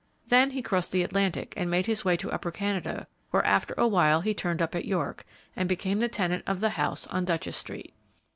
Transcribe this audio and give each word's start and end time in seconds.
Then 0.29 0.49
he 0.49 0.63
crossed 0.63 0.91
the 0.91 1.03
Atlantic 1.03 1.53
and 1.55 1.69
made 1.69 1.85
his 1.85 2.03
way 2.03 2.17
to 2.17 2.31
Upper 2.31 2.49
Canada, 2.49 3.05
where, 3.29 3.45
after 3.45 3.75
a 3.77 3.87
while, 3.87 4.21
he 4.21 4.33
turned 4.33 4.59
up 4.59 4.73
at 4.73 4.85
York, 4.85 5.25
and 5.55 5.69
became 5.69 5.99
the 5.99 6.07
tenant 6.09 6.43
of 6.47 6.59
the 6.59 6.71
house 6.71 7.05
on 7.05 7.23
Duchess 7.23 7.55
street. 7.57 7.93